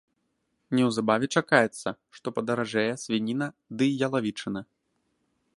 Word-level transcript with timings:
Неўзабаве 0.77 1.25
чакаецца, 1.41 1.89
што 2.19 2.27
падаражэе 2.39 2.93
свініна 3.05 3.47
ды 3.81 3.93
ялавічына. 4.09 4.61